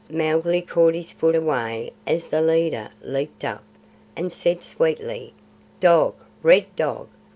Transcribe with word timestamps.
Mowgli 0.09 0.63
caught 0.63 0.95
his 0.95 1.11
foot 1.11 1.35
away 1.35 1.93
as 2.07 2.25
the 2.29 2.41
leader 2.41 2.89
leaped 3.03 3.45
up, 3.45 3.61
and 4.15 4.31
said 4.31 4.63
sweetly: 4.63 5.31
"Dog, 5.79 6.15
red 6.41 6.65
dog! 6.75 7.07